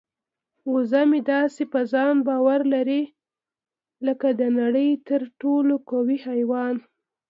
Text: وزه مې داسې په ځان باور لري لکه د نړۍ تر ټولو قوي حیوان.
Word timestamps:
وزه 0.73 1.01
مې 1.09 1.19
داسې 1.31 1.63
په 1.73 1.79
ځان 1.91 2.15
باور 2.27 2.61
لري 2.73 3.01
لکه 4.07 4.27
د 4.39 4.41
نړۍ 4.59 4.89
تر 5.07 5.21
ټولو 5.41 5.73
قوي 5.89 6.17
حیوان. 6.27 6.75